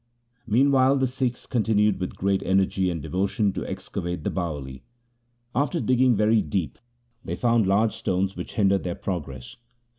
Meanwhile 0.47 0.95
the 0.95 1.05
Sikhs 1.05 1.45
continued 1.45 1.99
with 1.99 2.15
great 2.15 2.41
energy 2.41 2.89
and 2.89 3.03
devotion 3.03 3.53
to 3.53 3.63
excavate 3.69 4.23
the 4.23 4.31
Bawali. 4.31 4.81
After 5.53 5.79
digging 5.79 6.15
very 6.15 6.41
deep 6.41 6.79
they 7.23 7.35
found 7.35 7.67
large 7.67 7.95
stones 7.95 8.35
which 8.35 8.53
hindered 8.55 8.83
their 8.83 8.95
progress. 8.95 9.57